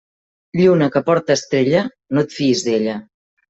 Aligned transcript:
Lluna 0.61 0.87
que 0.95 1.03
porte 1.11 1.37
estrella, 1.41 1.87
no 2.17 2.27
et 2.27 2.37
fies 2.41 2.69
d'ella. 2.73 3.01